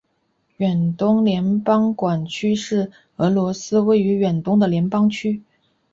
[0.57, 5.43] 远东联邦管区是俄罗斯位于远东的联邦区。